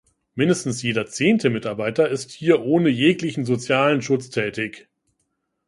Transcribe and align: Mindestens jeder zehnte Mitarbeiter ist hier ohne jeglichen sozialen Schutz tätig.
Mindestens 0.33 0.81
jeder 0.81 1.05
zehnte 1.05 1.51
Mitarbeiter 1.51 2.09
ist 2.09 2.31
hier 2.31 2.63
ohne 2.63 2.89
jeglichen 2.89 3.45
sozialen 3.45 4.01
Schutz 4.01 4.31
tätig. 4.31 4.89